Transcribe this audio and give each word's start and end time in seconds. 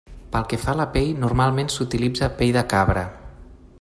Pel 0.35 0.45
que 0.53 0.57
fa 0.61 0.71
a 0.73 0.77
la 0.79 0.87
pell, 0.95 1.11
normalment 1.25 1.69
s'utilitza 1.75 2.31
pell 2.41 2.55
de 2.59 2.65
cabra. 2.73 3.05